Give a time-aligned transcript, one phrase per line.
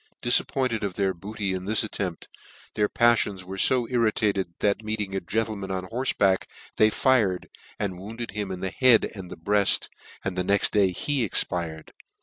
[0.23, 2.27] Difappoimed of their bodty in this attempt,
[2.73, 7.99] their paflions were fo irri tated, that, meeting a gentleman on horfeback, they fired, and
[7.99, 9.89] wounded him in the head and breaft,
[10.25, 11.93] and the next day he expired.